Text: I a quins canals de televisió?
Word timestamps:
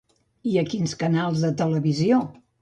I 0.51 0.55
a 0.61 0.63
quins 0.69 0.95
canals 1.03 1.45
de 1.47 1.53
televisió? 1.61 2.19